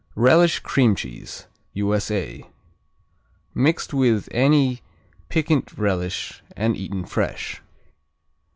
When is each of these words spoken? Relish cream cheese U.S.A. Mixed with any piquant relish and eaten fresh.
Relish 0.15 0.57
cream 0.61 0.95
cheese 0.95 1.45
U.S.A. 1.73 2.49
Mixed 3.53 3.93
with 3.93 4.27
any 4.31 4.81
piquant 5.29 5.77
relish 5.77 6.41
and 6.57 6.75
eaten 6.75 7.05
fresh. 7.05 7.61